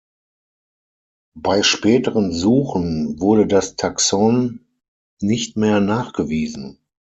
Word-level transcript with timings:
Bei 1.37 1.61
späteren 1.61 2.31
Suchen 2.33 3.19
wurde 3.19 3.45
das 3.45 3.75
Taxon 3.75 4.65
nicht 5.21 5.57
mehr 5.57 5.79
nachgewiesen. 5.79 6.79